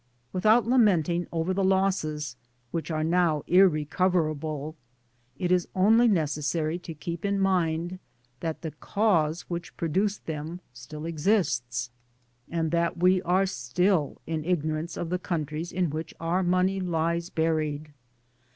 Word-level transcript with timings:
Without 0.33 0.65
lamenting 0.65 1.27
over 1.31 1.53
losses 1.53 2.35
which 2.71 2.89
are 2.89 3.03
now 3.03 3.43
irrecoverable, 3.45 4.75
it 5.37 5.51
is 5.51 5.67
only 5.75 6.07
necessary 6.07 6.79
to 6.79 6.95
keep 6.95 7.23
in 7.23 7.39
mind, 7.39 7.99
that 8.39 8.63
the 8.63 8.71
Cause 8.71 9.41
which 9.43 9.77
produced 9.77 10.25
them 10.25 10.59
still 10.73 11.05
exists, 11.05 11.91
and 12.49 12.71
that 12.71 12.97
we 12.97 13.21
are 13.21 13.45
still 13.45 14.19
in 14.25 14.43
ignorance 14.43 14.97
of 14.97 15.11
the 15.11 15.19
countries 15.19 15.71
in 15.71 15.91
which 15.91 16.15
our 16.19 16.41
money 16.41 16.79
lies 16.79 17.29
buried. 17.29 17.93